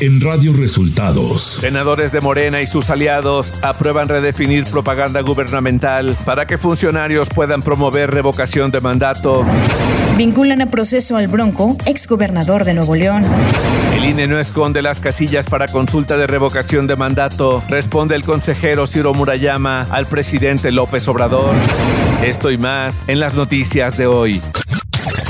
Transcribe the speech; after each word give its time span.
en 0.00 0.20
Radio 0.20 0.54
Resultados. 0.54 1.42
Senadores 1.60 2.10
de 2.10 2.22
Morena 2.22 2.62
y 2.62 2.66
sus 2.66 2.88
aliados 2.88 3.52
aprueban 3.62 4.08
redefinir 4.08 4.64
propaganda 4.64 5.20
gubernamental 5.20 6.16
para 6.24 6.46
que 6.46 6.56
funcionarios 6.56 7.28
puedan 7.28 7.60
promover 7.60 8.10
revocación 8.10 8.70
de 8.70 8.80
mandato. 8.80 9.44
Vinculan 10.16 10.62
a 10.62 10.70
proceso 10.70 11.16
al 11.16 11.28
Bronco, 11.28 11.76
exgobernador 11.84 12.64
de 12.64 12.74
Nuevo 12.74 12.94
León. 12.94 13.24
El 13.94 14.06
INE 14.06 14.26
no 14.26 14.38
esconde 14.38 14.80
las 14.80 15.00
casillas 15.00 15.46
para 15.46 15.68
consulta 15.68 16.16
de 16.16 16.26
revocación 16.26 16.86
de 16.86 16.96
mandato, 16.96 17.62
responde 17.68 18.16
el 18.16 18.24
consejero 18.24 18.86
Ciro 18.86 19.12
Murayama 19.12 19.86
al 19.90 20.06
presidente 20.06 20.72
López 20.72 21.06
Obrador. 21.08 21.54
Esto 22.24 22.50
y 22.50 22.56
más 22.56 23.06
en 23.08 23.20
las 23.20 23.34
noticias 23.34 23.98
de 23.98 24.06
hoy. 24.06 24.40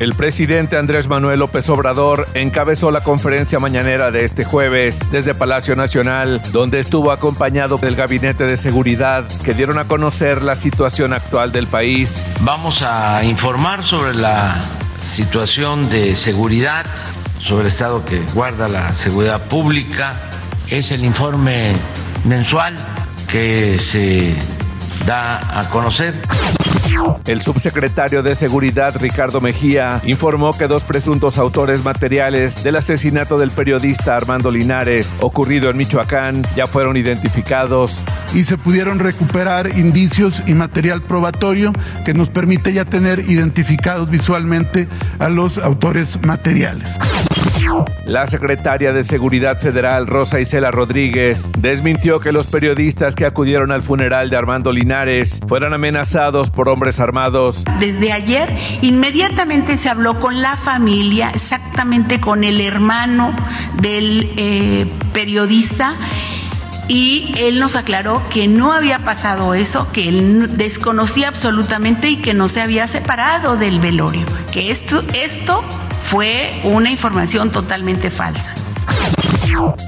El 0.00 0.14
presidente 0.14 0.78
Andrés 0.78 1.08
Manuel 1.08 1.40
López 1.40 1.68
Obrador 1.68 2.26
encabezó 2.32 2.90
la 2.90 3.02
conferencia 3.02 3.58
mañanera 3.58 4.10
de 4.10 4.24
este 4.24 4.46
jueves 4.46 5.00
desde 5.10 5.34
Palacio 5.34 5.76
Nacional, 5.76 6.40
donde 6.52 6.78
estuvo 6.78 7.12
acompañado 7.12 7.76
del 7.76 7.96
Gabinete 7.96 8.44
de 8.44 8.56
Seguridad 8.56 9.28
que 9.44 9.52
dieron 9.52 9.78
a 9.78 9.84
conocer 9.84 10.40
la 10.40 10.56
situación 10.56 11.12
actual 11.12 11.52
del 11.52 11.66
país. 11.66 12.24
Vamos 12.40 12.80
a 12.80 13.22
informar 13.24 13.84
sobre 13.84 14.14
la 14.14 14.58
situación 15.02 15.90
de 15.90 16.16
seguridad, 16.16 16.86
sobre 17.38 17.64
el 17.64 17.68
estado 17.68 18.02
que 18.02 18.20
guarda 18.32 18.70
la 18.70 18.94
seguridad 18.94 19.48
pública. 19.48 20.14
Es 20.70 20.92
el 20.92 21.04
informe 21.04 21.74
mensual 22.24 22.74
que 23.28 23.78
se 23.78 24.34
da 25.04 25.60
a 25.60 25.68
conocer. 25.68 26.14
El 27.26 27.42
subsecretario 27.42 28.22
de 28.22 28.34
Seguridad, 28.34 28.96
Ricardo 29.00 29.40
Mejía, 29.40 30.00
informó 30.04 30.56
que 30.56 30.66
dos 30.66 30.84
presuntos 30.84 31.38
autores 31.38 31.84
materiales 31.84 32.64
del 32.64 32.76
asesinato 32.76 33.38
del 33.38 33.50
periodista 33.50 34.16
Armando 34.16 34.50
Linares, 34.50 35.14
ocurrido 35.20 35.70
en 35.70 35.76
Michoacán, 35.76 36.44
ya 36.56 36.66
fueron 36.66 36.96
identificados. 36.96 38.02
Y 38.34 38.44
se 38.44 38.58
pudieron 38.58 38.98
recuperar 38.98 39.78
indicios 39.78 40.42
y 40.46 40.54
material 40.54 41.02
probatorio 41.02 41.72
que 42.04 42.14
nos 42.14 42.28
permite 42.28 42.72
ya 42.72 42.84
tener 42.84 43.20
identificados 43.30 44.10
visualmente 44.10 44.88
a 45.18 45.28
los 45.28 45.58
autores 45.58 46.20
materiales. 46.22 46.98
La 48.06 48.26
secretaria 48.26 48.92
de 48.92 49.04
Seguridad 49.04 49.58
Federal, 49.58 50.06
Rosa 50.06 50.40
Isela 50.40 50.70
Rodríguez, 50.70 51.48
desmintió 51.58 52.20
que 52.20 52.32
los 52.32 52.46
periodistas 52.46 53.14
que 53.14 53.26
acudieron 53.26 53.72
al 53.72 53.82
funeral 53.82 54.30
de 54.30 54.36
Armando 54.36 54.72
Linares 54.72 55.40
fueran 55.46 55.72
amenazados 55.72 56.50
por 56.50 56.68
hombres 56.68 57.00
armados. 57.00 57.64
Desde 57.78 58.12
ayer, 58.12 58.54
inmediatamente 58.82 59.76
se 59.76 59.88
habló 59.88 60.20
con 60.20 60.42
la 60.42 60.56
familia, 60.56 61.30
exactamente 61.30 62.20
con 62.20 62.44
el 62.44 62.60
hermano 62.60 63.34
del 63.80 64.32
eh, 64.36 64.86
periodista 65.12 65.94
y 66.90 67.32
él 67.38 67.60
nos 67.60 67.76
aclaró 67.76 68.20
que 68.30 68.48
no 68.48 68.72
había 68.72 68.98
pasado 68.98 69.54
eso, 69.54 69.86
que 69.92 70.08
él 70.08 70.56
desconocía 70.56 71.28
absolutamente 71.28 72.10
y 72.10 72.16
que 72.16 72.34
no 72.34 72.48
se 72.48 72.60
había 72.60 72.88
separado 72.88 73.56
del 73.56 73.78
velorio, 73.78 74.26
que 74.52 74.72
esto, 74.72 75.04
esto 75.14 75.62
fue 76.10 76.50
una 76.64 76.90
información 76.90 77.52
totalmente 77.52 78.10
falsa. 78.10 78.52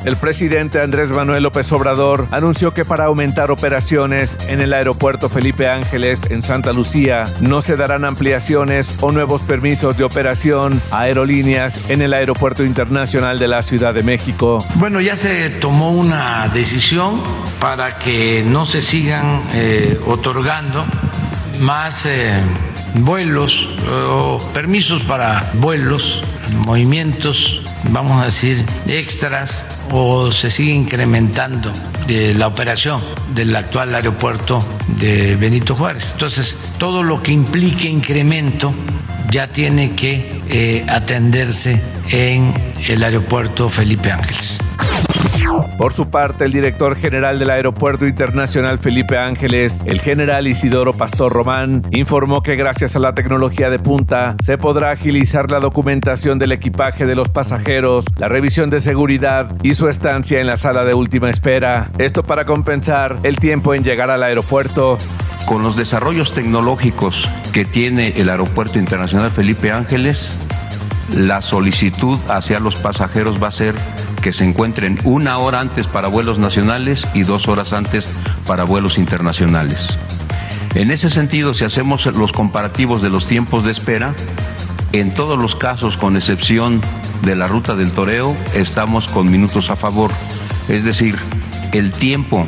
El 0.05 0.17
presidente 0.17 0.81
Andrés 0.81 1.11
Manuel 1.11 1.43
López 1.43 1.73
Obrador 1.73 2.29
anunció 2.31 2.73
que 2.73 2.85
para 2.85 3.07
aumentar 3.07 3.51
operaciones 3.51 4.39
en 4.47 4.61
el 4.61 4.73
aeropuerto 4.73 5.29
Felipe 5.29 5.69
Ángeles 5.69 6.25
en 6.31 6.43
Santa 6.43 6.73
Lucía 6.73 7.25
no 7.41 7.61
se 7.61 7.77
darán 7.77 8.05
ampliaciones 8.05 8.95
o 9.01 9.11
nuevos 9.11 9.43
permisos 9.43 9.97
de 9.97 10.05
operación 10.05 10.81
a 10.93 11.01
aerolíneas 11.01 11.91
en 11.91 12.03
el 12.03 12.15
aeropuerto 12.15 12.65
internacional 12.65 13.41
de 13.41 13.49
la 13.49 13.65
Ciudad 13.65 13.93
de 13.93 14.05
México. 14.05 14.65
Bueno, 14.77 15.01
ya 15.01 15.17
se 15.17 15.51
tomó 15.51 15.91
una 15.91 16.49
decisión 16.55 17.21
para 17.59 17.99
que 17.99 18.45
no 18.47 18.65
se 18.65 18.81
sigan 18.81 19.43
eh, 19.55 19.99
otorgando 20.07 20.85
más 21.61 22.07
eh, 22.07 22.35
vuelos 22.95 23.69
o 23.91 24.39
permisos 24.53 25.03
para 25.03 25.51
vuelos, 25.55 26.23
movimientos, 26.67 27.63
vamos 27.91 28.21
a 28.21 28.27
decir, 28.27 28.65
extras 28.87 29.67
o 29.91 30.31
se 30.33 30.51
sigue 30.51 30.73
incrementando 30.73 31.73
de 32.07 32.35
la 32.35 32.47
operación 32.47 33.01
del 33.35 33.55
actual 33.55 33.95
aeropuerto 33.95 34.65
de 34.99 35.37
Benito 35.37 35.75
Juárez. 35.75 36.13
Entonces, 36.13 36.59
todo 36.79 37.03
lo 37.03 37.23
que 37.23 37.33
implique 37.33 37.89
incremento 37.89 38.75
ya 39.31 39.49
tiene 39.49 39.93
que 39.95 40.43
eh, 40.49 40.85
atenderse 40.89 41.81
en 42.11 42.53
el 42.87 43.03
aeropuerto 43.03 43.69
Felipe 43.69 44.13
Ángeles. 44.13 44.59
Por 45.79 45.93
su 45.93 46.09
parte, 46.11 46.45
el 46.45 46.53
director 46.53 46.97
general 46.97 47.39
del 47.39 47.51
Aeropuerto 47.51 48.07
Internacional 48.07 48.79
Felipe 48.79 49.19
Ángeles, 49.19 49.81
el 49.85 50.01
general 50.01 50.47
Isidoro 50.47 50.93
Pastor 50.93 51.33
Román, 51.33 51.83
informó 51.91 52.43
que 52.43 52.57
gracias 52.57 52.97
a 52.97 52.99
la 52.99 53.15
tecnología 53.15 53.71
de 53.71 53.79
punta 53.79 54.37
se 54.43 54.59
podrá 54.59 54.91
agilizar 54.91 55.51
la 55.51 55.61
documentación 55.61 56.39
del 56.39 56.53
equipaje 56.53 57.07
de 57.07 57.15
los 57.15 57.29
pasajeros, 57.29 58.07
la 58.19 58.29
revisión 58.29 58.71
de 58.71 58.81
seguridad 58.81 59.55
y 59.63 59.75
su 59.75 59.89
estancia 59.89 60.41
en 60.41 60.47
la 60.47 60.57
sala 60.57 60.85
de 60.85 60.95
última 60.95 61.31
espera. 61.31 61.91
Esto 61.99 62.23
para 62.23 62.45
compensar 62.45 63.19
el 63.23 63.37
tiempo 63.37 63.75
en 63.75 63.85
llegar 63.85 64.11
al 64.11 64.23
aeropuerto. 64.23 64.99
Con 65.47 65.63
los 65.63 65.77
desarrollos 65.77 66.33
tecnológicos 66.33 67.29
que 67.53 67.65
tiene 67.65 68.15
el 68.17 68.31
Aeropuerto 68.31 68.79
Internacional 68.79 69.31
Felipe 69.31 69.73
Ángeles, 69.73 70.39
la 71.17 71.43
solicitud 71.43 72.19
hacia 72.29 72.61
los 72.61 72.77
pasajeros 72.77 73.43
va 73.43 73.49
a 73.49 73.53
ser 73.53 73.75
que 74.23 74.33
se 74.33 74.45
encuentren 74.45 74.99
una 75.05 75.37
hora 75.39 75.61
antes 75.61 75.89
para 75.89 76.09
vuelos 76.09 76.39
nacionales 76.39 77.07
y 77.13 77.25
dos 77.25 77.49
horas 77.49 77.73
antes 77.73 78.07
para 78.47 78.65
vuelos 78.65 78.97
internacionales. 78.97 79.99
En 80.75 80.91
ese 80.91 81.11
sentido, 81.11 81.53
si 81.53 81.65
hacemos 81.65 82.07
los 82.07 82.33
comparativos 82.33 83.03
de 83.03 83.11
los 83.11 83.27
tiempos 83.27 83.65
de 83.65 83.73
espera, 83.73 84.15
en 84.93 85.13
todos 85.13 85.41
los 85.41 85.57
casos, 85.57 85.97
con 85.97 86.17
excepción 86.17 86.81
de 87.23 87.37
la 87.37 87.49
ruta 87.49 87.75
del 87.75 87.91
toreo, 87.91 88.35
estamos 88.55 89.09
con 89.09 89.31
minutos 89.31 89.71
a 89.71 89.77
favor. 89.77 90.11
Es 90.69 90.85
decir, 90.85 91.19
el 91.73 91.91
tiempo 91.91 92.47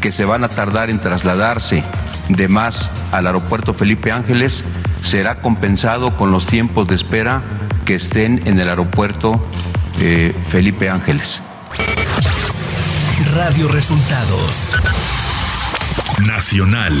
que 0.00 0.12
se 0.12 0.24
van 0.24 0.44
a 0.44 0.48
tardar 0.48 0.90
en 0.90 1.00
trasladarse 1.00 1.82
de 2.28 2.48
más 2.48 2.90
al 3.10 3.26
aeropuerto 3.26 3.72
Felipe 3.72 4.12
Ángeles 4.12 4.64
será 5.02 5.40
compensado 5.40 6.16
con 6.16 6.30
los 6.30 6.46
tiempos 6.46 6.88
de 6.88 6.94
espera 6.94 7.42
que 7.84 7.94
estén 7.94 8.42
en 8.46 8.58
el 8.58 8.68
aeropuerto 8.68 9.40
eh, 10.00 10.32
Felipe 10.50 10.88
Ángeles. 10.88 11.42
Radio 13.34 13.68
Resultados 13.68 14.72
Nacional. 16.26 16.94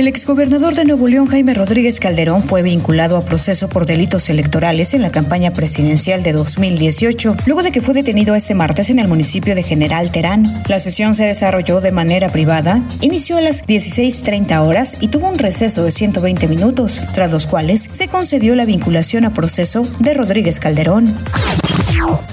El 0.00 0.08
exgobernador 0.08 0.74
de 0.74 0.86
Nuevo 0.86 1.08
León, 1.08 1.26
Jaime 1.26 1.52
Rodríguez 1.52 2.00
Calderón, 2.00 2.42
fue 2.42 2.62
vinculado 2.62 3.18
a 3.18 3.24
proceso 3.26 3.68
por 3.68 3.84
delitos 3.84 4.30
electorales 4.30 4.94
en 4.94 5.02
la 5.02 5.10
campaña 5.10 5.52
presidencial 5.52 6.22
de 6.22 6.32
2018, 6.32 7.36
luego 7.44 7.62
de 7.62 7.70
que 7.70 7.82
fue 7.82 7.92
detenido 7.92 8.34
este 8.34 8.54
martes 8.54 8.88
en 8.88 8.98
el 8.98 9.08
municipio 9.08 9.54
de 9.54 9.62
General 9.62 10.10
Terán. 10.10 10.44
La 10.68 10.80
sesión 10.80 11.14
se 11.14 11.24
desarrolló 11.24 11.82
de 11.82 11.92
manera 11.92 12.30
privada, 12.30 12.82
inició 13.02 13.36
a 13.36 13.42
las 13.42 13.66
16.30 13.66 14.66
horas 14.66 14.96
y 15.00 15.08
tuvo 15.08 15.28
un 15.28 15.38
receso 15.38 15.84
de 15.84 15.90
120 15.90 16.48
minutos, 16.48 17.02
tras 17.12 17.30
los 17.30 17.46
cuales 17.46 17.90
se 17.92 18.08
concedió 18.08 18.54
la 18.54 18.64
vinculación 18.64 19.26
a 19.26 19.34
proceso 19.34 19.86
de 19.98 20.14
Rodríguez 20.14 20.60
Calderón. 20.60 21.14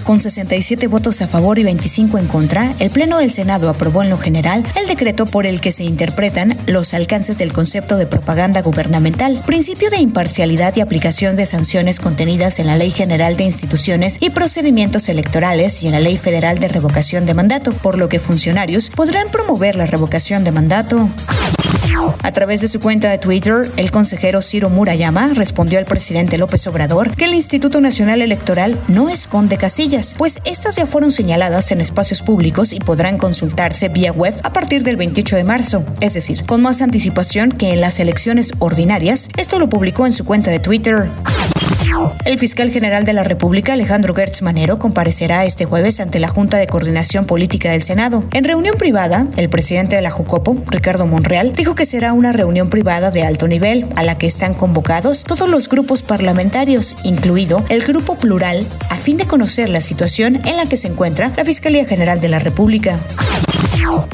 Con 0.03 0.21
67 0.21 0.88
votos 0.88 1.21
a 1.21 1.27
favor 1.27 1.59
y 1.59 1.63
25 1.63 2.17
en 2.17 2.27
contra, 2.27 2.73
el 2.79 2.89
Pleno 2.89 3.17
del 3.17 3.31
Senado 3.31 3.69
aprobó 3.69 4.03
en 4.03 4.09
lo 4.09 4.17
general 4.17 4.63
el 4.75 4.88
decreto 4.88 5.25
por 5.25 5.45
el 5.45 5.59
que 5.59 5.71
se 5.71 5.83
interpretan 5.83 6.57
los 6.65 6.94
alcances 6.94 7.38
del 7.38 7.51
concepto 7.51 7.97
de 7.97 8.07
propaganda 8.07 8.61
gubernamental, 8.61 9.41
principio 9.45 9.89
de 9.89 9.97
imparcialidad 9.97 10.75
y 10.75 10.81
aplicación 10.81 11.35
de 11.35 11.45
sanciones 11.45 11.99
contenidas 11.99 12.59
en 12.59 12.67
la 12.67 12.77
Ley 12.77 12.91
General 12.91 13.35
de 13.35 13.44
Instituciones 13.44 14.17
y 14.21 14.29
Procedimientos 14.29 15.09
Electorales 15.09 15.83
y 15.83 15.88
en 15.88 15.93
la 15.93 16.00
Ley 16.00 16.17
Federal 16.17 16.59
de 16.59 16.69
Revocación 16.69 17.25
de 17.25 17.33
Mandato, 17.33 17.73
por 17.73 17.97
lo 17.97 18.07
que 18.07 18.19
funcionarios 18.19 18.89
podrán 18.89 19.29
promover 19.29 19.75
la 19.75 19.88
revocación 19.88 20.43
de 20.43 20.51
mandato. 20.51 21.09
A 22.21 22.31
través 22.31 22.61
de 22.61 22.67
su 22.67 22.79
cuenta 22.79 23.09
de 23.09 23.17
Twitter, 23.17 23.71
el 23.77 23.91
consejero 23.91 24.41
Ciro 24.41 24.69
Murayama 24.69 25.31
respondió 25.33 25.79
al 25.79 25.85
presidente 25.85 26.38
López 26.38 26.67
Obrador 26.67 27.15
que 27.15 27.25
el 27.25 27.33
Instituto 27.33 27.81
Nacional 27.81 28.21
Electoral 28.21 28.79
no 28.88 29.09
esconde 29.38 29.57
casillas, 29.60 30.16
pues 30.18 30.39
estas 30.45 30.78
ya 30.78 30.88
fueron 30.88 31.12
señaladas 31.12 31.69
en 31.69 31.80
espacios 31.80 32.24
públicos 32.24 32.74
y 32.74 32.80
podrán 32.80 33.19
consultarse 33.19 33.88
vía 33.88 34.12
web 34.12 34.34
a 34.42 34.51
partir 34.51 34.81
del 34.81 34.95
28 34.95 35.36
de 35.36 35.44
marzo, 35.44 35.84
es 36.01 36.16
decir, 36.16 36.44
con 36.48 36.63
más 36.63 36.81
anticipación 36.81 37.51
que 37.51 37.72
en 37.72 37.80
las 37.81 38.00
elecciones 38.00 38.51
ordinarias. 38.57 39.30
Esto 39.38 39.60
lo 39.60 39.69
publicó 39.69 40.07
en 40.07 40.12
su 40.12 40.25
cuenta 40.25 40.50
de 40.50 40.57
Twitter. 40.57 41.12
El 42.25 42.37
fiscal 42.37 42.71
general 42.71 43.05
de 43.05 43.13
la 43.13 43.23
República, 43.23 43.73
Alejandro 43.73 44.13
Gertz 44.13 44.41
Manero, 44.41 44.79
comparecerá 44.79 45.45
este 45.45 45.65
jueves 45.65 45.99
ante 45.99 46.19
la 46.19 46.27
Junta 46.27 46.57
de 46.57 46.67
Coordinación 46.67 47.25
Política 47.25 47.71
del 47.71 47.83
Senado. 47.83 48.23
En 48.31 48.43
reunión 48.43 48.75
privada, 48.77 49.27
el 49.37 49.49
presidente 49.49 49.95
de 49.95 50.01
la 50.01 50.11
Jucopo, 50.11 50.57
Ricardo 50.67 51.05
Monreal, 51.05 51.53
dijo 51.53 51.75
que 51.75 51.85
será 51.85 52.13
una 52.13 52.33
reunión 52.33 52.69
privada 52.69 53.11
de 53.11 53.23
alto 53.23 53.47
nivel 53.47 53.87
a 53.95 54.03
la 54.03 54.17
que 54.17 54.27
están 54.27 54.53
convocados 54.53 55.23
todos 55.23 55.49
los 55.49 55.69
grupos 55.69 56.01
parlamentarios, 56.01 56.95
incluido 57.03 57.63
el 57.69 57.81
Grupo 57.83 58.15
Plural, 58.15 58.65
a 58.89 58.95
fin 58.95 59.17
de 59.17 59.25
conocer 59.25 59.69
la 59.69 59.81
situación 59.81 60.41
en 60.45 60.57
la 60.57 60.67
que 60.67 60.77
se 60.77 60.89
encuentra 60.89 61.31
la 61.37 61.45
Fiscalía 61.45 61.85
General 61.85 62.19
de 62.19 62.29
la 62.29 62.39
República. 62.39 62.99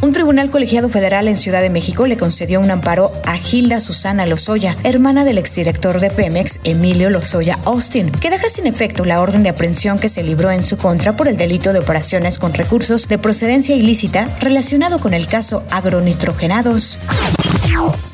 Un 0.02 0.12
tribunal 0.12 0.50
colegiado 0.50 0.90
federal 0.90 1.28
en 1.28 1.38
Ciudad 1.38 1.62
de 1.62 1.70
México 1.70 2.06
le 2.08 2.18
concedió 2.18 2.60
un 2.60 2.70
amparo 2.70 3.12
a 3.26 3.38
Gilda 3.38 3.80
Susana 3.80 4.26
Lozoya, 4.26 4.76
hermana 4.84 5.24
del 5.24 5.38
exdirector 5.38 6.00
de 6.00 6.10
Pemex, 6.10 6.60
Emilio 6.64 7.10
Lozoya 7.10 7.58
Austin, 7.66 8.12
que 8.12 8.30
deja 8.30 8.50
sin 8.50 8.68
efecto 8.68 9.06
la 9.06 9.22
orden 9.22 9.44
de 9.44 9.50
aprehensión 9.50 10.00
que 10.00 10.10
se 10.10 10.24
libró 10.24 10.52
en 10.52 10.66
su 10.66 10.78
contra 10.78 11.16
por 11.16 11.28
el 11.28 11.38
delito 11.38 11.74
de 11.74 11.80
operaciones 11.80 12.38
con 12.38 12.54
recursos 12.54 13.08
de 13.08 13.18
procedencia 13.18 13.76
ilícita 13.76 14.28
relacionado 14.40 15.00
con 15.00 15.14
el 15.14 15.28
caso 15.28 15.64
agronitrogenados. 15.72 17.00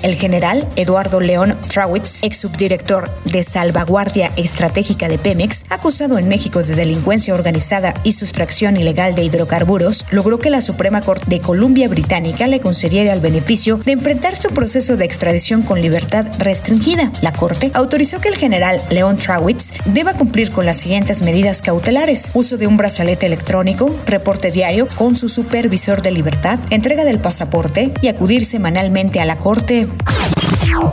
El 0.02 0.16
general 0.16 0.66
Eduardo 0.78 1.20
León 1.20 1.58
Trawitz, 1.68 2.24
ex 2.24 2.38
subdirector 2.38 3.12
de 3.26 3.44
salvaguardia 3.44 4.32
estratégica 4.38 5.10
de 5.10 5.18
Pemex, 5.18 5.66
acusado 5.70 6.18
en 6.18 6.30
México 6.30 6.64
de 6.64 6.74
delincuencia 6.74 7.34
organizada 7.34 7.94
y 8.06 8.14
sustracción 8.14 8.78
ilegal 8.78 9.14
de 9.14 9.24
hidrocarburos, 9.24 10.06
logró 10.10 10.40
que 10.40 10.50
la 10.50 10.62
Suprema 10.62 11.02
Corte 11.02 11.26
de 11.28 11.42
Columbia 11.42 11.90
Británica 11.90 12.48
le 12.48 12.62
concediera 12.62 13.12
el 13.12 13.20
beneficio 13.20 13.76
de 13.76 13.92
enfrentar 13.92 14.38
su 14.38 14.50
proceso 14.50 14.96
de 14.96 15.04
extradición 15.04 15.64
con 15.64 15.82
libertad 15.82 16.28
restringida. 16.40 17.12
La 17.22 17.34
Corte 17.34 17.70
autorizó 17.74 18.22
que 18.22 18.30
el 18.30 18.38
general 18.38 18.82
León 18.90 19.18
Trawitz 19.18 19.74
deba 19.84 20.14
cumplir 20.14 20.52
con 20.52 20.66
las 20.66 20.78
siguientes 20.78 21.22
medidas 21.24 21.62
cautelares: 21.62 22.32
uso 22.34 22.56
de 22.56 22.68
un 22.68 22.78
brazalete 22.78 23.26
electrónico, 23.26 23.94
reporte 24.06 24.50
diario 24.50 24.88
con 24.96 25.18
su 25.18 25.28
supervisor 25.28 26.02
de 26.02 26.12
libertad, 26.12 26.58
entrega 26.70 27.04
del 27.04 27.20
pasaporte 27.20 27.92
y 28.02 28.08
acudir 28.08 28.46
semanalmente 28.46 29.20
a 29.20 29.26
la 29.26 29.36
Corte. 29.36 29.89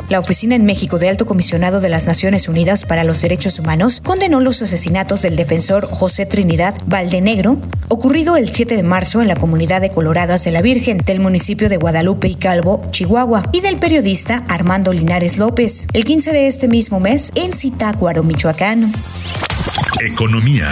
La 0.08 0.20
Oficina 0.20 0.54
en 0.54 0.64
México 0.64 0.98
de 0.98 1.08
Alto 1.08 1.26
Comisionado 1.26 1.80
de 1.80 1.88
las 1.88 2.06
Naciones 2.06 2.48
Unidas 2.48 2.84
para 2.84 3.04
los 3.04 3.20
Derechos 3.20 3.58
Humanos 3.58 4.00
condenó 4.04 4.40
los 4.40 4.62
asesinatos 4.62 5.22
del 5.22 5.36
defensor 5.36 5.86
José 5.86 6.26
Trinidad 6.26 6.74
Valdenegro, 6.86 7.58
ocurrido 7.88 8.36
el 8.36 8.52
7 8.52 8.76
de 8.76 8.82
marzo 8.82 9.20
en 9.20 9.28
la 9.28 9.36
comunidad 9.36 9.80
de 9.80 9.90
Coloradas 9.90 10.44
de 10.44 10.52
la 10.52 10.62
Virgen 10.62 10.98
del 10.98 11.20
municipio 11.20 11.68
de 11.68 11.76
Guadalupe 11.76 12.28
y 12.28 12.36
Calvo, 12.36 12.82
Chihuahua, 12.90 13.48
y 13.52 13.60
del 13.60 13.78
periodista 13.78 14.44
Armando 14.48 14.92
Linares 14.92 15.38
López, 15.38 15.86
el 15.92 16.04
15 16.04 16.32
de 16.32 16.46
este 16.46 16.68
mismo 16.68 17.00
mes 17.00 17.32
en 17.34 17.52
Zitácuaro, 17.52 18.22
Michoacán. 18.22 18.92
Economía. 20.00 20.68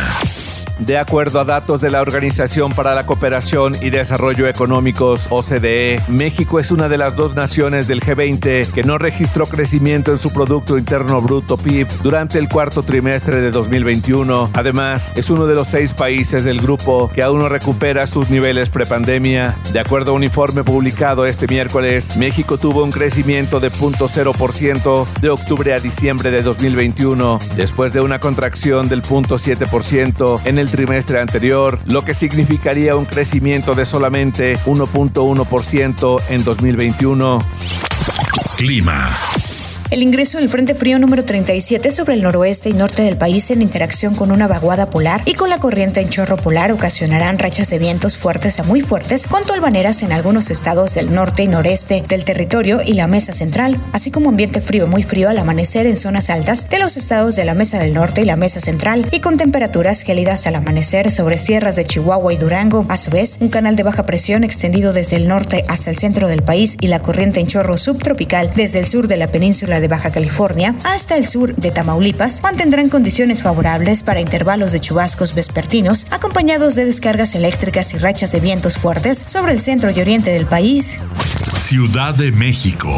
De 0.87 0.99
acuerdo 0.99 1.41
a 1.41 1.45
datos 1.45 1.81
de 1.81 1.91
la 1.91 2.03
Organización 2.03 2.75
para 2.75 2.95
la 2.95 3.07
Cooperación 3.07 3.75
y 3.81 3.89
Desarrollo 3.89 4.47
Económicos, 4.49 5.29
OCDE, 5.31 5.99
México 6.09 6.61
es 6.61 6.71
una 6.71 6.91
de 6.91 6.99
las 6.99 7.17
dos 7.17 7.35
naciones 7.35 7.89
del 7.89 8.03
G20 8.03 8.71
que 8.71 8.85
no 8.85 8.99
registró 8.99 9.47
crecimiento 9.47 10.13
en 10.13 10.19
su 10.19 10.31
Producto 10.31 10.77
Interno 10.77 11.23
Bruto 11.23 11.57
PIB 11.57 11.89
durante 12.03 12.39
el 12.39 12.51
cuarto 12.51 12.83
trimestre 12.83 13.41
de 13.41 13.51
2021. 13.51 14.51
Además, 14.53 15.15
es 15.17 15.31
uno 15.31 15.47
de 15.47 15.55
los 15.55 15.69
seis 15.69 15.95
países 15.95 16.45
del 16.45 16.61
grupo 16.61 17.11
que 17.15 17.23
aún 17.23 17.39
no 17.39 17.49
recupera 17.49 18.07
sus 18.07 18.29
niveles 18.29 18.69
prepandemia. 18.69 19.55
De 19.73 19.81
acuerdo 19.81 20.13
a 20.13 20.15
un 20.15 20.23
informe 20.23 20.65
publicado 20.65 21.25
este 21.25 21.47
miércoles, 21.47 22.15
México 22.19 22.59
tuvo 22.59 22.85
un 22.85 22.91
crecimiento 22.91 23.59
de 23.59 23.73
0.0% 23.73 25.07
de 25.23 25.31
octubre 25.31 25.73
a 25.73 25.79
diciembre 25.79 26.31
de 26.31 26.43
2021, 26.43 27.39
después 27.57 27.95
de 27.95 28.03
una 28.03 28.19
contracción 28.19 28.91
del 28.91 29.03
0.7% 29.03 30.41
en 30.45 30.59
el 30.59 30.74
trimestre 30.75 31.21
anterior, 31.21 31.79
lo 31.87 32.05
que 32.05 32.15
significaría 32.15 32.97
un 32.97 33.05
crecimiento 33.05 33.77
de 33.77 33.87
solamente 33.87 34.59
1.1% 34.67 36.21
en 36.31 36.45
2021. 36.45 37.39
Clima. 38.57 39.11
El 39.95 40.03
ingreso 40.03 40.39
del 40.39 40.49
Frente 40.49 40.75
Frío 40.75 40.99
número 40.99 41.25
37 41.25 41.93
sobre 41.93 42.15
el 42.15 42.23
noroeste 42.23 42.69
y 42.69 42.73
norte 42.73 43.03
del 43.03 43.17
país 43.17 43.49
en 43.53 43.63
interacción 43.63 44.17
con 44.17 44.33
una 44.33 44.49
vaguada 44.49 44.91
polar 44.91 45.23
y 45.25 45.35
con 45.35 45.49
la 45.49 45.59
corriente 45.59 46.01
en 46.01 46.11
chorro 46.11 46.37
polar 46.37 46.73
ocasionarán 46.73 47.39
rachas 47.39 47.71
de 47.71 47.79
vientos 47.79 48.17
fuertes 48.17 48.59
a 48.59 48.65
muy 48.65 48.81
fuertes 48.81 49.29
con 49.29 49.45
tolvaneras 49.45 50.03
en 50.03 50.11
algunos 50.11 50.51
estados 50.51 50.95
del 50.95 51.15
norte 51.15 51.45
y 51.45 51.47
noreste 51.47 52.03
del 52.09 52.25
territorio 52.25 52.79
y 52.85 52.95
la 52.95 53.07
mesa 53.07 53.33
central, 53.33 53.79
así 53.93 54.11
como 54.11 54.31
ambiente 54.31 54.61
frío 54.61 54.89
muy 54.89 55.05
frío 55.05 55.29
al 55.29 55.39
amanecer 55.39 55.87
en 55.87 55.97
zonas 55.97 56.29
altas 56.29 56.69
de 56.69 56.81
los 56.81 56.97
estados 56.97 57.37
de 57.37 57.45
la 57.45 57.55
mesa 57.55 57.79
del 57.79 57.95
norte 57.95 58.23
y 58.23 58.25
la 58.25 58.35
mesa 58.35 58.59
central 58.59 59.07
y 59.13 59.21
con 59.21 59.37
temperaturas 59.37 60.03
gélidas 60.03 60.49
al 60.49 60.57
amanecer 60.57 61.09
sobre 61.13 61.39
sierras 61.39 61.77
de 61.77 61.85
Chihuahua 61.85 62.35
y 62.35 62.37
Durango. 62.37 62.85
A 62.89 62.97
su 62.97 63.13
vez, 63.13 63.39
un 63.41 63.49
canal 63.49 63.77
de 63.77 63.85
baja 63.85 64.07
presión 64.07 64.43
extendido 64.43 64.93
desde 64.93 65.15
el 65.15 65.29
norte 65.29 65.65
hasta 65.69 65.91
el 65.91 65.99
centro 65.99 66.27
del 66.27 66.43
país 66.43 66.77
y 66.81 66.89
la 66.89 66.99
corriente 66.99 67.39
en 67.39 67.47
chorro 67.47 67.79
subtropical 67.79 68.51
desde 68.57 68.81
el 68.81 68.89
sur 68.89 69.07
de 69.07 69.19
la 69.19 69.29
península 69.29 69.84
de 69.85 69.89
Baja 69.89 70.11
California 70.11 70.75
hasta 70.83 71.19
el 71.19 71.27
sur 71.27 71.55
de 71.57 71.71
Tamaulipas 71.71 72.41
mantendrán 72.43 72.89
condiciones 72.89 73.43
favorables 73.43 74.03
para 74.03 74.23
intervalos 74.23 74.73
de 74.73 74.81
chubascos 74.81 75.35
vespertinos 75.35 76.07
acompañados 76.11 76.75
de 76.75 76.87
descargas 76.87 77.35
eléctricas 77.35 77.93
y 77.93 77.99
rachas 77.99 78.33
de 78.33 78.41
vientos 78.41 78.79
fuertes 78.79 79.23
sobre 79.27 79.53
el 79.53 79.61
centro 79.61 79.91
y 79.91 80.01
oriente 80.01 80.31
del 80.31 80.47
país. 80.47 80.99
Ciudad 81.59 82.15
de 82.15 82.33
México. 82.33 82.91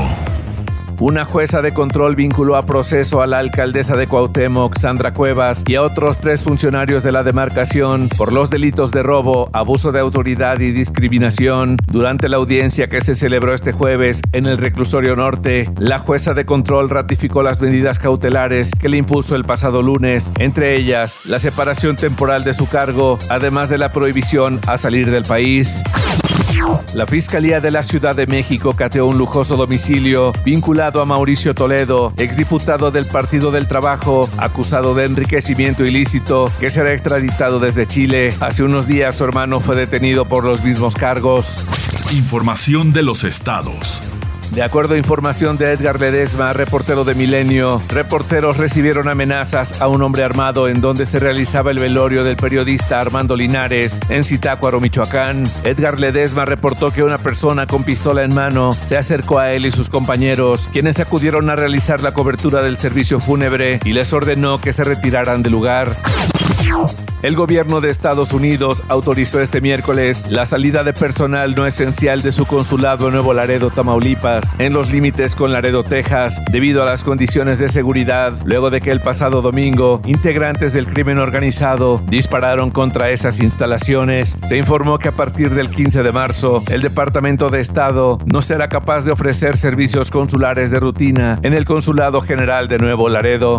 Una 0.99 1.27
jueza 1.27 1.61
de 1.61 1.75
control 1.75 2.17
vinculó 2.17 2.57
a 2.57 2.65
proceso 2.65 3.21
a 3.21 3.27
la 3.27 3.39
alcaldesa 3.39 3.97
de 3.97 4.07
Cuauhtémoc, 4.07 4.79
Sandra 4.79 5.13
Cuevas, 5.13 5.63
y 5.67 5.75
a 5.75 5.83
otros 5.83 6.19
tres 6.19 6.43
funcionarios 6.43 7.03
de 7.03 7.13
la 7.13 7.23
demarcación 7.23 8.09
por 8.17 8.33
los 8.33 8.49
delitos 8.49 8.93
de 8.93 9.03
robo, 9.03 9.51
abuso 9.53 9.93
de 9.93 10.01
autoridad 10.01 10.59
y 10.61 10.73
discriminación. 10.73 11.77
Durante 11.87 12.31
la 12.31 12.39
audiencia 12.39 12.89
que 12.89 13.03
se 13.03 13.15
celebró 13.15 13.53
este 13.53 13.73
jueves 13.73 14.23
en 14.33 14.47
el 14.47 14.57
reclusorio 14.57 15.17
norte, 15.17 15.71
la 15.79 15.99
jueza 15.99 16.33
de 16.33 16.47
control 16.47 16.89
ratificó 16.89 17.43
las 17.43 17.61
medidas 17.61 17.99
cautelares 17.99 18.71
que 18.71 18.89
le 18.89 18.97
impuso 18.97 19.37
el 19.37 19.45
pasado 19.45 19.83
lunes, 19.83 20.33
entre 20.39 20.77
ellas 20.77 21.21
la 21.27 21.39
separación 21.39 21.97
temporal 21.97 22.43
de 22.43 22.55
su 22.55 22.69
cargo, 22.69 23.19
además 23.29 23.69
de 23.69 23.77
la 23.77 23.93
prohibición 23.93 24.61
a 24.67 24.79
salir 24.79 25.11
del 25.11 25.25
país. 25.25 25.83
La 26.95 27.07
Fiscalía 27.07 27.61
de 27.61 27.71
la 27.71 27.83
Ciudad 27.83 28.17
de 28.17 28.27
México 28.27 28.73
cateó 28.75 29.07
un 29.07 29.19
lujoso 29.19 29.57
domicilio 29.57 30.33
vinculado 30.45 31.03
a 31.03 31.05
Mauricio 31.05 31.55
Toledo, 31.55 32.13
exdiputado 32.17 32.91
del 32.91 33.05
Partido 33.05 33.51
del 33.51 33.69
Trabajo, 33.69 34.29
acusado 34.39 34.95
de 34.95 35.05
enriquecimiento 35.05 35.85
ilícito, 35.85 36.51
que 36.59 36.71
será 36.71 36.93
extraditado 36.93 37.61
desde 37.61 37.87
Chile. 37.87 38.35
Hace 38.41 38.63
unos 38.63 38.87
días 38.87 39.17
su 39.17 39.25
hermano 39.25 39.61
fue 39.61 39.77
detenido 39.77 40.25
por 40.25 40.45
los 40.45 40.65
mismos 40.65 40.95
cargos. 40.95 41.57
Información 42.13 42.93
de 42.93 43.03
los 43.03 43.25
estados. 43.25 44.01
De 44.53 44.63
acuerdo 44.63 44.95
a 44.95 44.99
información 44.99 45.59
de 45.59 45.73
Edgar 45.73 46.01
Ledesma, 46.01 46.53
reportero 46.53 47.05
de 47.05 47.15
Milenio, 47.15 47.83
reporteros 47.89 48.57
recibieron 48.57 49.09
amenazas 49.09 49.81
a 49.83 49.89
un 49.89 50.03
hombre 50.03 50.25
armado 50.25 50.69
en 50.69 50.81
donde 50.81 51.05
se 51.05 51.19
realizaba 51.19 51.71
el 51.71 51.79
velorio 51.79 52.25
del 52.25 52.37
periodista 52.37 53.01
Armando 53.01 53.37
Linares 53.37 54.01
en 54.09 54.25
Zitácuaro, 54.25 54.81
Michoacán. 54.81 55.45
Edgar 55.65 56.01
Ledesma 56.01 56.45
reportó 56.45 56.91
que 56.91 57.03
una 57.03 57.19
persona 57.19 57.67
con 57.67 57.85
pistola 57.85 58.23
en 58.23 58.35
mano 58.35 58.73
se 58.73 58.97
acercó 58.97 59.39
a 59.39 59.53
él 59.53 59.67
y 59.67 59.71
sus 59.71 59.89
compañeros, 59.89 60.69
quienes 60.73 61.01
acudieron 61.01 61.51
a 61.51 61.57
realizar 61.57 62.03
la 62.03 62.13
cobertura 62.13 62.63
del 62.63 62.79
servicio 62.79 63.21
fúnebre 63.21 63.81
y 63.85 63.93
les 63.93 64.13
ordenó 64.13 64.61
que 64.61 64.73
se 64.73 64.85
retiraran 64.85 65.43
del 65.43 65.53
lugar. 65.53 65.95
El 67.27 67.35
gobierno 67.35 67.81
de 67.81 67.91
Estados 67.91 68.33
Unidos 68.33 68.85
autorizó 68.87 69.41
este 69.41 69.61
miércoles 69.61 70.27
la 70.31 70.47
salida 70.47 70.85
de 70.85 70.93
personal 70.93 71.57
no 71.57 71.67
esencial 71.67 72.23
de 72.23 72.31
su 72.31 72.47
consulado 72.47 73.09
en 73.09 73.15
Nuevo 73.15 73.35
Laredo, 73.35 73.71
Tamaulipas, 73.71 74.55
en 74.61 74.73
los 74.73 74.93
límites 74.93 75.35
con 75.35 75.51
Laredo, 75.51 75.83
Texas, 75.83 76.41
debido 76.53 76.85
a 76.85 76.87
las 76.87 77.03
condiciones 77.03 77.59
de 77.59 77.69
seguridad, 77.69 78.33
luego 78.45 78.71
de 78.71 78.81
que 78.81 78.93
el 78.93 79.01
pasado 79.01 79.43
domingo 79.43 80.01
integrantes 80.07 80.73
del 80.73 80.87
crimen 80.87 81.19
organizado 81.19 82.01
dispararon 82.07 82.71
contra 82.71 83.11
esas 83.11 83.41
instalaciones. 83.41 84.39
Se 84.47 84.57
informó 84.57 85.01
que 85.01 85.09
a 85.09 85.13
partir 85.13 85.51
del 85.51 85.69
15 85.69 86.05
de 86.05 86.13
marzo, 86.13 86.63
el 86.69 86.81
Departamento 86.81 87.51
de 87.51 87.61
Estado 87.61 88.21
no 88.25 88.41
será 88.41 88.69
capaz 88.69 89.01
de 89.01 89.11
ofrecer 89.11 89.57
servicios 89.57 90.13
consulares 90.13 90.71
de 90.71 90.79
rutina 90.79 91.41
en 91.43 91.55
el 91.55 91.65
Consulado 91.65 92.21
General 92.21 92.69
de 92.69 92.79
Nuevo 92.79 93.09
Laredo. 93.09 93.59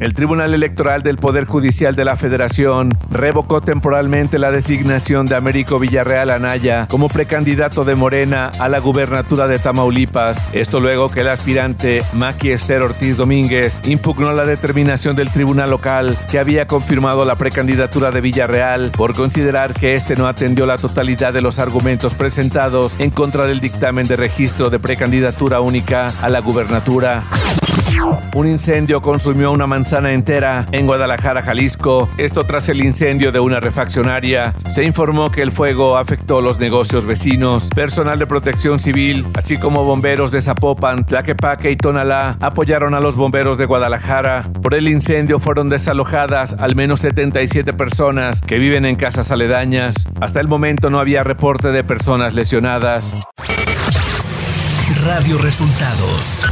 El 0.00 0.14
Tribunal 0.14 0.54
Electoral 0.54 1.02
del 1.02 1.16
Poder 1.16 1.44
Judicial 1.44 1.94
de 1.94 2.04
la 2.04 2.16
Federación 2.16 2.96
revocó 3.10 3.60
temporalmente 3.60 4.38
la 4.38 4.50
designación 4.50 5.26
de 5.26 5.36
Américo 5.36 5.78
Villarreal 5.78 6.30
Anaya 6.30 6.86
como 6.88 7.08
precandidato 7.08 7.84
de 7.84 7.94
Morena 7.94 8.50
a 8.58 8.68
la 8.68 8.78
gubernatura 8.78 9.46
de 9.46 9.58
Tamaulipas. 9.58 10.48
Esto 10.52 10.80
luego 10.80 11.10
que 11.10 11.20
el 11.20 11.28
aspirante 11.28 12.02
Maki 12.14 12.50
Esther 12.50 12.82
Ortiz 12.82 13.16
Domínguez 13.16 13.80
impugnó 13.84 14.32
la 14.32 14.46
determinación 14.46 15.16
del 15.16 15.30
tribunal 15.30 15.70
local 15.70 16.16
que 16.30 16.38
había 16.38 16.66
confirmado 16.66 17.24
la 17.24 17.34
precandidatura 17.34 18.10
de 18.10 18.20
Villarreal 18.20 18.90
por 18.96 19.14
considerar 19.14 19.74
que 19.74 19.94
este 19.94 20.16
no 20.16 20.26
atendió 20.26 20.66
la 20.66 20.78
totalidad 20.78 21.32
de 21.32 21.42
los 21.42 21.58
argumentos 21.58 22.14
presentados 22.14 22.98
en 23.00 23.10
contra 23.10 23.46
del 23.46 23.60
dictamen 23.60 24.06
de 24.06 24.16
registro 24.16 24.70
de 24.70 24.78
precandidatura 24.78 25.60
única 25.60 26.12
a 26.22 26.28
la 26.28 26.40
gubernatura. 26.40 27.24
Un 28.34 28.46
incendio 28.46 29.02
consumió 29.02 29.50
una 29.50 29.66
manzana 29.66 30.12
entera 30.12 30.66
en 30.72 30.86
Guadalajara, 30.86 31.42
Jalisco. 31.42 32.08
Esto 32.18 32.44
tras 32.44 32.68
el 32.68 32.84
incendio 32.84 33.32
de 33.32 33.40
una 33.40 33.60
refaccionaria. 33.60 34.54
Se 34.66 34.84
informó 34.84 35.30
que 35.30 35.42
el 35.42 35.50
fuego 35.50 35.96
afectó 35.96 36.40
los 36.40 36.60
negocios 36.60 37.06
vecinos. 37.06 37.68
Personal 37.74 38.18
de 38.18 38.26
protección 38.26 38.78
civil, 38.78 39.26
así 39.34 39.58
como 39.58 39.84
bomberos 39.84 40.30
de 40.30 40.40
Zapopan, 40.40 41.04
Tlaquepaque 41.04 41.70
y 41.70 41.76
Tonalá, 41.76 42.36
apoyaron 42.40 42.94
a 42.94 43.00
los 43.00 43.16
bomberos 43.16 43.58
de 43.58 43.66
Guadalajara. 43.66 44.44
Por 44.62 44.74
el 44.74 44.88
incendio 44.88 45.38
fueron 45.38 45.68
desalojadas 45.68 46.54
al 46.58 46.76
menos 46.76 47.00
77 47.00 47.72
personas 47.72 48.40
que 48.40 48.58
viven 48.58 48.84
en 48.84 48.96
casas 48.96 49.32
aledañas. 49.32 50.06
Hasta 50.20 50.40
el 50.40 50.48
momento 50.48 50.90
no 50.90 51.00
había 51.00 51.22
reporte 51.22 51.72
de 51.72 51.84
personas 51.84 52.34
lesionadas. 52.34 53.14
Radio 55.04 55.38
Resultados. 55.38 56.44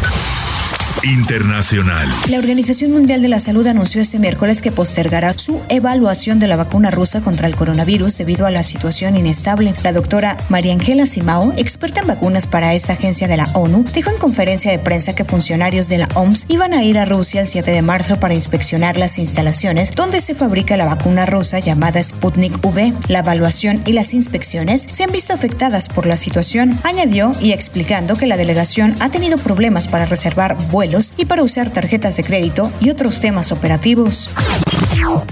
Internacional. 1.06 2.08
La 2.28 2.38
Organización 2.38 2.90
Mundial 2.90 3.22
de 3.22 3.28
la 3.28 3.38
Salud 3.38 3.64
anunció 3.68 4.00
este 4.00 4.18
miércoles 4.18 4.60
que 4.60 4.72
postergará 4.72 5.38
su 5.38 5.60
evaluación 5.68 6.40
de 6.40 6.48
la 6.48 6.56
vacuna 6.56 6.90
rusa 6.90 7.20
contra 7.20 7.46
el 7.46 7.54
coronavirus 7.54 8.18
debido 8.18 8.44
a 8.44 8.50
la 8.50 8.64
situación 8.64 9.16
inestable. 9.16 9.74
La 9.84 9.92
doctora 9.92 10.36
María 10.48 10.72
Angela 10.72 11.06
Simao, 11.06 11.52
experta 11.56 12.00
en 12.00 12.08
vacunas 12.08 12.48
para 12.48 12.74
esta 12.74 12.94
agencia 12.94 13.28
de 13.28 13.36
la 13.36 13.48
ONU, 13.54 13.84
dijo 13.94 14.10
en 14.10 14.18
conferencia 14.18 14.72
de 14.72 14.80
prensa 14.80 15.14
que 15.14 15.24
funcionarios 15.24 15.88
de 15.88 15.98
la 15.98 16.08
OMS 16.14 16.46
iban 16.48 16.74
a 16.74 16.82
ir 16.82 16.98
a 16.98 17.04
Rusia 17.04 17.40
el 17.40 17.46
7 17.46 17.70
de 17.70 17.82
marzo 17.82 18.18
para 18.18 18.34
inspeccionar 18.34 18.96
las 18.96 19.18
instalaciones 19.18 19.92
donde 19.92 20.20
se 20.20 20.34
fabrica 20.34 20.76
la 20.76 20.86
vacuna 20.86 21.24
rusa 21.24 21.60
llamada 21.60 22.02
Sputnik 22.02 22.64
V. 22.66 22.92
La 23.06 23.20
evaluación 23.20 23.80
y 23.86 23.92
las 23.92 24.12
inspecciones 24.12 24.88
se 24.90 25.04
han 25.04 25.12
visto 25.12 25.32
afectadas 25.32 25.88
por 25.88 26.06
la 26.06 26.16
situación, 26.16 26.80
añadió 26.82 27.32
y 27.40 27.52
explicando 27.52 28.16
que 28.16 28.26
la 28.26 28.36
delegación 28.36 28.96
ha 28.98 29.08
tenido 29.08 29.38
problemas 29.38 29.86
para 29.86 30.06
reservar 30.06 30.56
vuelos 30.72 30.95
y 31.16 31.26
para 31.26 31.42
usar 31.42 31.70
tarjetas 31.70 32.16
de 32.16 32.24
crédito 32.24 32.70
y 32.80 32.90
otros 32.90 33.20
temas 33.20 33.52
operativos. 33.52 34.30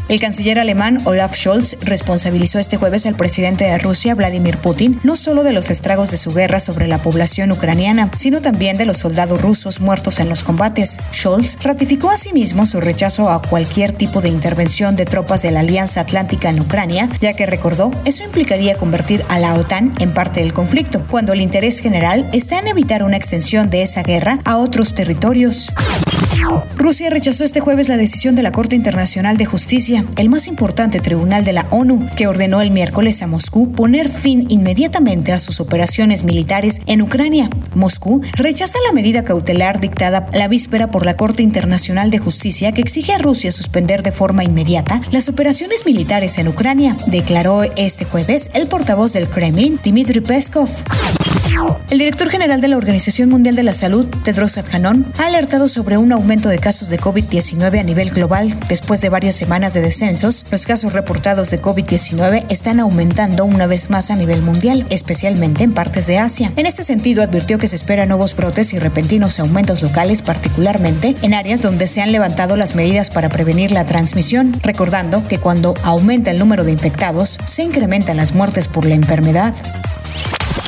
El 0.08 0.20
canciller 0.20 0.58
alemán 0.58 0.98
Olaf 1.04 1.34
Scholz 1.34 1.78
responsabilizó 1.80 2.58
este 2.58 2.76
jueves 2.76 3.06
al 3.06 3.14
presidente 3.14 3.64
de 3.64 3.78
Rusia, 3.78 4.14
Vladimir 4.14 4.58
Putin, 4.58 5.00
no 5.02 5.16
solo 5.16 5.42
de 5.42 5.52
los 5.52 5.70
estragos 5.70 6.10
de 6.10 6.16
su 6.16 6.32
guerra 6.32 6.60
sobre 6.60 6.86
la 6.86 6.98
población 6.98 7.50
ucraniana, 7.50 8.10
sino 8.14 8.40
también 8.40 8.76
de 8.76 8.86
los 8.86 8.98
soldados 8.98 9.40
rusos 9.40 9.80
muertos 9.80 10.20
en 10.20 10.28
los 10.28 10.44
combates. 10.44 10.98
Scholz 11.12 11.58
ratificó 11.62 12.10
asimismo 12.10 12.66
su 12.66 12.80
rechazo 12.80 13.30
a 13.30 13.40
cualquier 13.42 13.92
tipo 13.92 14.20
de 14.20 14.28
intervención 14.28 14.96
de 14.96 15.06
tropas 15.06 15.42
de 15.42 15.50
la 15.50 15.60
Alianza 15.60 16.02
Atlántica 16.02 16.50
en 16.50 16.60
Ucrania, 16.60 17.08
ya 17.20 17.32
que 17.32 17.46
recordó 17.46 17.90
eso 18.04 18.22
implicaría 18.22 18.76
convertir 18.76 19.24
a 19.28 19.38
la 19.38 19.54
OTAN 19.54 19.92
en 19.98 20.12
parte 20.12 20.40
del 20.40 20.52
conflicto, 20.52 21.04
cuando 21.08 21.32
el 21.32 21.40
interés 21.40 21.80
general 21.80 22.28
está 22.32 22.58
en 22.58 22.68
evitar 22.68 23.02
una 23.02 23.16
extensión 23.16 23.70
de 23.70 23.82
esa 23.82 24.02
guerra 24.02 24.38
a 24.44 24.58
otros 24.58 24.94
territorios. 24.94 25.43
Rusia 26.76 27.10
rechazó 27.10 27.44
este 27.44 27.60
jueves 27.60 27.88
la 27.88 27.96
decisión 27.96 28.34
de 28.34 28.42
la 28.42 28.52
Corte 28.52 28.76
Internacional 28.76 29.36
de 29.36 29.46
Justicia, 29.46 30.04
el 30.16 30.28
más 30.28 30.46
importante 30.46 31.00
tribunal 31.00 31.44
de 31.44 31.52
la 31.52 31.66
ONU, 31.70 32.08
que 32.16 32.26
ordenó 32.26 32.60
el 32.60 32.70
miércoles 32.70 33.22
a 33.22 33.26
Moscú 33.26 33.72
poner 33.72 34.10
fin 34.10 34.46
inmediatamente 34.48 35.32
a 35.32 35.38
sus 35.38 35.60
operaciones 35.60 36.24
militares 36.24 36.80
en 36.86 37.02
Ucrania. 37.02 37.50
Moscú 37.74 38.20
rechaza 38.34 38.78
la 38.86 38.92
medida 38.92 39.24
cautelar 39.24 39.80
dictada 39.80 40.26
la 40.32 40.48
víspera 40.48 40.90
por 40.90 41.06
la 41.06 41.16
Corte 41.16 41.42
Internacional 41.42 42.10
de 42.10 42.18
Justicia 42.18 42.72
que 42.72 42.80
exige 42.80 43.12
a 43.12 43.18
Rusia 43.18 43.52
suspender 43.52 44.02
de 44.02 44.12
forma 44.12 44.44
inmediata 44.44 45.00
las 45.10 45.28
operaciones 45.28 45.86
militares 45.86 46.38
en 46.38 46.48
Ucrania, 46.48 46.96
declaró 47.06 47.62
este 47.76 48.04
jueves 48.04 48.50
el 48.54 48.66
portavoz 48.66 49.12
del 49.12 49.28
Kremlin, 49.28 49.78
Dmitry 49.82 50.20
Peskov. 50.20 50.68
El 51.90 51.98
director 51.98 52.28
general 52.28 52.60
de 52.60 52.68
la 52.68 52.76
Organización 52.76 53.28
Mundial 53.28 53.54
de 53.54 53.62
la 53.62 53.72
Salud, 53.72 54.06
Tedros 54.24 54.58
Adhanom, 54.58 55.04
ha 55.18 55.26
alertado 55.26 55.68
sobre 55.68 55.96
un 55.96 56.10
aumento 56.12 56.48
de 56.48 56.58
casos 56.58 56.88
de 56.88 56.98
COVID-19 56.98 57.78
a 57.78 57.82
nivel 57.82 58.10
global. 58.10 58.52
Después 58.68 59.00
de 59.00 59.10
varias 59.10 59.36
semanas 59.36 59.74
de 59.74 59.80
descensos, 59.80 60.44
los 60.50 60.66
casos 60.66 60.92
reportados 60.92 61.50
de 61.50 61.62
COVID-19 61.62 62.46
están 62.48 62.80
aumentando 62.80 63.44
una 63.44 63.66
vez 63.66 63.90
más 63.90 64.10
a 64.10 64.16
nivel 64.16 64.42
mundial, 64.42 64.86
especialmente 64.90 65.62
en 65.62 65.72
partes 65.72 66.06
de 66.06 66.18
Asia. 66.18 66.52
En 66.56 66.66
este 66.66 66.82
sentido, 66.82 67.22
advirtió 67.22 67.58
que 67.58 67.68
se 67.68 67.76
esperan 67.76 68.08
nuevos 68.08 68.34
brotes 68.34 68.72
y 68.72 68.78
repentinos 68.78 69.38
aumentos 69.38 69.82
locales, 69.82 70.20
particularmente 70.20 71.14
en 71.22 71.34
áreas 71.34 71.62
donde 71.62 71.86
se 71.86 72.02
han 72.02 72.12
levantado 72.12 72.56
las 72.56 72.74
medidas 72.74 73.10
para 73.10 73.28
prevenir 73.28 73.70
la 73.70 73.84
transmisión, 73.84 74.58
recordando 74.62 75.26
que 75.28 75.38
cuando 75.38 75.74
aumenta 75.84 76.30
el 76.30 76.38
número 76.38 76.64
de 76.64 76.72
infectados, 76.72 77.38
se 77.44 77.62
incrementan 77.62 78.16
las 78.16 78.34
muertes 78.34 78.66
por 78.66 78.84
la 78.84 78.94
enfermedad. 78.94 79.54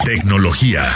Tecnología. 0.07 0.87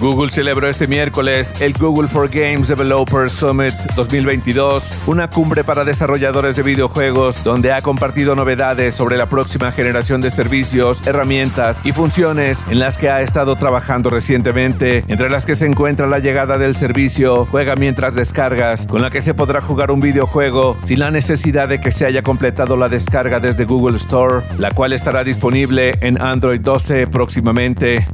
Google 0.00 0.30
celebró 0.30 0.68
este 0.68 0.86
miércoles 0.86 1.54
el 1.60 1.72
Google 1.72 2.08
for 2.08 2.28
Games 2.28 2.68
Developers 2.68 3.32
Summit 3.32 3.72
2022, 3.94 4.96
una 5.06 5.28
cumbre 5.28 5.64
para 5.64 5.84
desarrolladores 5.84 6.56
de 6.56 6.62
videojuegos 6.62 7.42
donde 7.44 7.72
ha 7.72 7.82
compartido 7.82 8.34
novedades 8.34 8.94
sobre 8.94 9.16
la 9.16 9.26
próxima 9.26 9.72
generación 9.72 10.20
de 10.20 10.30
servicios, 10.30 11.06
herramientas 11.06 11.80
y 11.84 11.92
funciones 11.92 12.64
en 12.68 12.78
las 12.78 12.98
que 12.98 13.10
ha 13.10 13.22
estado 13.22 13.56
trabajando 13.56 14.10
recientemente, 14.10 15.04
entre 15.08 15.30
las 15.30 15.46
que 15.46 15.54
se 15.54 15.66
encuentra 15.66 16.06
la 16.06 16.18
llegada 16.18 16.58
del 16.58 16.76
servicio 16.76 17.46
Juega 17.50 17.76
mientras 17.76 18.14
descargas, 18.14 18.86
con 18.86 19.02
la 19.02 19.10
que 19.10 19.22
se 19.22 19.34
podrá 19.34 19.60
jugar 19.60 19.90
un 19.90 20.00
videojuego 20.00 20.76
sin 20.82 21.00
la 21.00 21.10
necesidad 21.10 21.68
de 21.68 21.80
que 21.80 21.92
se 21.92 22.06
haya 22.06 22.22
completado 22.22 22.76
la 22.76 22.88
descarga 22.88 23.40
desde 23.40 23.64
Google 23.64 23.96
Store, 23.96 24.44
la 24.58 24.70
cual 24.70 24.92
estará 24.92 25.24
disponible 25.24 25.96
en 26.00 26.20
Android 26.20 26.60
12 26.60 27.06
próximamente. 27.06 28.06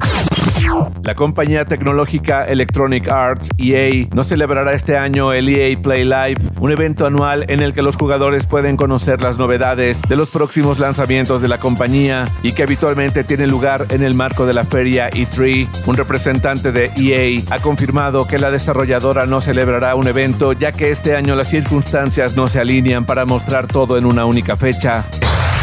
La 1.03 1.15
compañía 1.15 1.65
tecnológica 1.65 2.45
Electronic 2.45 3.09
Arts 3.09 3.51
EA 3.59 4.07
no 4.15 4.25
celebrará 4.25 4.73
este 4.73 4.97
año 4.97 5.33
el 5.33 5.49
EA 5.49 5.77
Play 5.81 6.05
Live, 6.05 6.39
un 6.61 6.71
evento 6.71 7.07
anual 7.07 7.45
en 7.49 7.61
el 7.61 7.73
que 7.73 7.83
los 7.83 7.97
jugadores 7.97 8.47
pueden 8.47 8.77
conocer 8.77 9.21
las 9.21 9.39
novedades 9.39 10.01
de 10.09 10.17
los 10.17 10.31
próximos 10.31 10.79
lanzamientos 10.79 11.43
de 11.43 11.49
la 11.49 11.59
compañía 11.59 12.29
y 12.43 12.53
que 12.53 12.63
habitualmente 12.63 13.25
tiene 13.25 13.47
lugar 13.47 13.87
en 13.91 14.03
el 14.03 14.15
marco 14.15 14.47
de 14.47 14.55
la 14.55 14.65
feria 14.65 15.11
E3. 15.11 15.67
Un 15.87 15.97
representante 15.97 16.73
de 16.73 16.91
EA 16.97 17.43
ha 17.51 17.59
confirmado 17.59 18.27
que 18.27 18.39
la 18.39 18.51
desarrolladora 18.51 19.27
no 19.27 19.41
celebrará 19.41 19.95
un 19.95 20.09
evento 20.09 20.53
ya 20.53 20.73
que 20.73 20.91
este 20.91 21.17
año 21.17 21.35
las 21.35 21.49
circunstancias 21.49 22.37
no 22.37 22.49
se 22.49 22.61
alinean 22.61 23.05
para 23.05 23.25
mostrar 23.25 23.67
todo 23.67 23.99
en 23.99 24.07
una 24.07 24.25
única 24.25 24.57
fecha. 24.57 25.05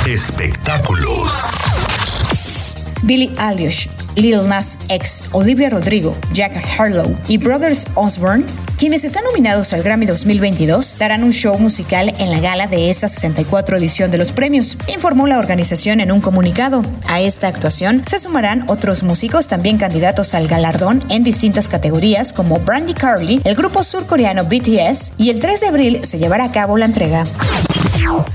Espectáculos. 0.08 1.50
Billie 3.04 3.32
Eilish, 3.39 3.89
Lil 4.19 4.47
Nas 4.47 4.77
X, 4.89 5.23
Olivia 5.31 5.69
Rodrigo, 5.69 6.15
Jack 6.33 6.53
Harlow 6.77 7.17
y 7.29 7.38
Brothers 7.38 7.88
Osborne, 7.95 8.43
quienes 8.77 9.05
están 9.05 9.23
nominados 9.23 9.71
al 9.71 9.81
Grammy 9.81 10.05
2022, 10.05 10.97
darán 10.97 11.23
un 11.23 11.31
show 11.31 11.57
musical 11.57 12.13
en 12.19 12.29
la 12.29 12.39
gala 12.39 12.67
de 12.67 12.89
esta 12.89 13.07
64 13.07 13.77
edición 13.77 14.11
de 14.11 14.17
los 14.17 14.31
premios, 14.31 14.77
informó 14.93 15.25
la 15.27 15.39
organización 15.39 16.01
en 16.01 16.11
un 16.11 16.19
comunicado. 16.19 16.83
A 17.07 17.21
esta 17.21 17.47
actuación 17.47 18.03
se 18.05 18.19
sumarán 18.19 18.65
otros 18.67 19.03
músicos 19.03 19.47
también 19.47 19.77
candidatos 19.77 20.33
al 20.33 20.47
galardón 20.47 21.03
en 21.09 21.23
distintas 21.23 21.69
categorías 21.69 22.33
como 22.33 22.59
Brandy 22.59 22.93
Carly, 22.93 23.41
el 23.45 23.55
grupo 23.55 23.83
surcoreano 23.83 24.43
BTS 24.43 25.13
y 25.17 25.29
el 25.29 25.39
3 25.39 25.61
de 25.61 25.67
abril 25.67 26.03
se 26.03 26.19
llevará 26.19 26.45
a 26.45 26.51
cabo 26.51 26.77
la 26.77 26.85
entrega. 26.85 27.23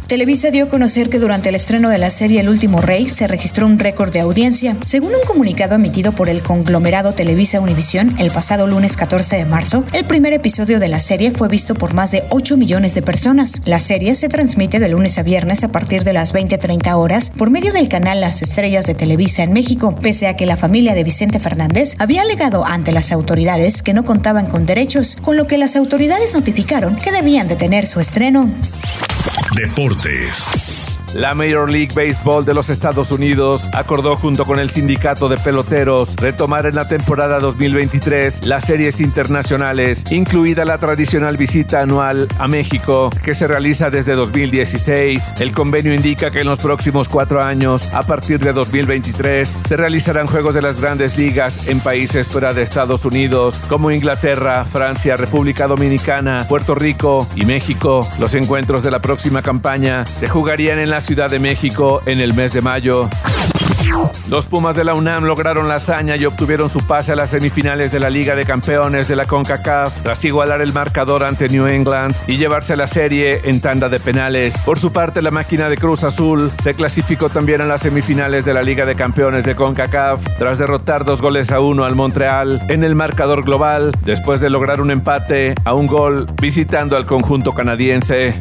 Televisa 0.06 0.50
dio 0.50 0.64
a 0.64 0.68
conocer 0.68 1.08
que 1.10 1.18
durante 1.18 1.48
el 1.48 1.54
estreno 1.54 1.88
de 1.88 1.98
la 1.98 2.10
serie 2.10 2.40
El 2.40 2.48
último 2.48 2.80
rey 2.80 3.08
se 3.08 3.26
registró 3.26 3.66
un 3.66 3.78
récord 3.78 4.12
de 4.12 4.20
audiencia. 4.20 4.76
Según 4.84 5.14
un 5.14 5.26
comunicado 5.26 5.74
emitido 5.74 6.12
por 6.12 6.28
el 6.28 6.42
conglomerado 6.42 7.14
Televisa 7.14 7.60
Univisión 7.60 8.14
el 8.18 8.30
pasado 8.30 8.66
lunes 8.66 8.96
14 8.96 9.36
de 9.36 9.44
marzo, 9.44 9.84
el 9.92 10.04
primer 10.04 10.32
episodio 10.32 10.78
de 10.78 10.88
la 10.88 11.00
serie 11.00 11.30
fue 11.30 11.48
visto 11.48 11.74
por 11.74 11.94
más 11.94 12.10
de 12.10 12.24
8 12.30 12.56
millones 12.56 12.94
de 12.94 13.02
personas. 13.02 13.60
La 13.64 13.78
serie 13.78 14.14
se 14.14 14.28
transmite 14.28 14.78
de 14.78 14.88
lunes 14.88 15.18
a 15.18 15.22
viernes 15.22 15.64
a 15.64 15.68
partir 15.68 16.04
de 16.04 16.12
las 16.12 16.32
20:30 16.32 16.96
horas 16.96 17.30
por 17.36 17.50
medio 17.50 17.72
del 17.72 17.88
canal 17.88 18.20
Las 18.20 18.42
Estrellas 18.42 18.86
de 18.86 18.94
Televisa 18.94 19.42
en 19.42 19.52
México, 19.52 19.94
pese 19.96 20.26
a 20.26 20.36
que 20.36 20.46
la 20.46 20.56
familia 20.56 20.94
de 20.94 21.04
Vicente 21.04 21.40
Fernández 21.40 21.94
había 21.98 22.22
alegado 22.22 22.64
ante 22.64 22.92
las 22.92 23.12
autoridades 23.12 23.82
que 23.82 23.94
no 23.94 24.04
contaban 24.04 24.46
con 24.46 24.66
derechos, 24.66 25.16
con 25.20 25.36
lo 25.36 25.46
que 25.46 25.58
las 25.58 25.76
autoridades 25.76 26.34
notificaron 26.34 26.96
que 26.96 27.12
debían 27.12 27.48
detener 27.48 27.86
su 27.86 28.00
estreno. 28.00 28.50
Deportes. 29.64 30.73
La 31.14 31.32
Major 31.32 31.70
League 31.70 31.94
Baseball 31.94 32.44
de 32.44 32.54
los 32.54 32.70
Estados 32.70 33.12
Unidos 33.12 33.68
acordó 33.72 34.16
junto 34.16 34.44
con 34.44 34.58
el 34.58 34.70
sindicato 34.70 35.28
de 35.28 35.36
peloteros 35.36 36.16
retomar 36.16 36.66
en 36.66 36.74
la 36.74 36.88
temporada 36.88 37.38
2023 37.38 38.44
las 38.46 38.64
series 38.64 38.98
internacionales, 38.98 40.04
incluida 40.10 40.64
la 40.64 40.78
tradicional 40.78 41.36
visita 41.36 41.82
anual 41.82 42.26
a 42.38 42.48
México 42.48 43.10
que 43.22 43.34
se 43.34 43.46
realiza 43.46 43.90
desde 43.90 44.14
2016. 44.14 45.34
El 45.38 45.52
convenio 45.52 45.94
indica 45.94 46.32
que 46.32 46.40
en 46.40 46.48
los 46.48 46.58
próximos 46.58 47.08
cuatro 47.08 47.40
años, 47.40 47.86
a 47.94 48.02
partir 48.02 48.40
de 48.40 48.52
2023, 48.52 49.60
se 49.64 49.76
realizarán 49.76 50.26
juegos 50.26 50.54
de 50.54 50.62
las 50.62 50.80
grandes 50.80 51.16
ligas 51.16 51.60
en 51.68 51.78
países 51.78 52.26
fuera 52.26 52.52
de 52.52 52.62
Estados 52.62 53.04
Unidos 53.04 53.60
como 53.68 53.92
Inglaterra, 53.92 54.64
Francia, 54.64 55.14
República 55.14 55.68
Dominicana, 55.68 56.44
Puerto 56.48 56.74
Rico 56.74 57.28
y 57.36 57.44
México. 57.44 58.08
Los 58.18 58.34
encuentros 58.34 58.82
de 58.82 58.90
la 58.90 58.98
próxima 58.98 59.42
campaña 59.42 60.04
se 60.06 60.28
jugarían 60.28 60.80
en 60.80 60.90
la 60.90 61.03
Ciudad 61.04 61.30
de 61.30 61.38
México 61.38 62.00
en 62.06 62.18
el 62.18 62.32
mes 62.32 62.54
de 62.54 62.62
mayo. 62.62 63.10
Los 64.30 64.46
Pumas 64.46 64.74
de 64.74 64.84
la 64.84 64.94
UNAM 64.94 65.24
lograron 65.24 65.68
la 65.68 65.74
hazaña 65.74 66.16
y 66.16 66.24
obtuvieron 66.24 66.70
su 66.70 66.80
pase 66.86 67.12
a 67.12 67.16
las 67.16 67.28
semifinales 67.28 67.92
de 67.92 68.00
la 68.00 68.08
Liga 68.08 68.34
de 68.34 68.46
Campeones 68.46 69.06
de 69.06 69.16
la 69.16 69.26
CONCACAF 69.26 70.02
tras 70.02 70.24
igualar 70.24 70.62
el 70.62 70.72
marcador 70.72 71.24
ante 71.24 71.50
New 71.50 71.66
England 71.66 72.16
y 72.26 72.38
llevarse 72.38 72.74
la 72.74 72.86
serie 72.86 73.42
en 73.44 73.60
tanda 73.60 73.90
de 73.90 74.00
penales. 74.00 74.62
Por 74.62 74.78
su 74.78 74.92
parte, 74.92 75.20
la 75.20 75.30
máquina 75.30 75.68
de 75.68 75.76
Cruz 75.76 76.04
Azul 76.04 76.50
se 76.62 76.72
clasificó 76.72 77.28
también 77.28 77.60
a 77.60 77.66
las 77.66 77.82
semifinales 77.82 78.46
de 78.46 78.54
la 78.54 78.62
Liga 78.62 78.86
de 78.86 78.96
Campeones 78.96 79.44
de 79.44 79.54
CONCACAF 79.54 80.24
tras 80.38 80.56
derrotar 80.56 81.04
dos 81.04 81.20
goles 81.20 81.52
a 81.52 81.60
uno 81.60 81.84
al 81.84 81.94
Montreal 81.94 82.62
en 82.70 82.82
el 82.82 82.94
marcador 82.94 83.44
global 83.44 83.92
después 84.00 84.40
de 84.40 84.48
lograr 84.48 84.80
un 84.80 84.90
empate 84.90 85.54
a 85.64 85.74
un 85.74 85.86
gol 85.86 86.26
visitando 86.40 86.96
al 86.96 87.04
conjunto 87.04 87.52
canadiense. 87.52 88.40